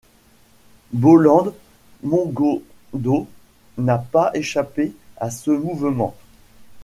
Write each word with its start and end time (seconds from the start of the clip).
Bolaang 0.93 1.53
Mongondow 2.01 3.27
n'a 3.77 3.99
pas 3.99 4.31
échappé 4.33 4.93
à 5.17 5.29
ce 5.29 5.51
mouvement. 5.51 6.15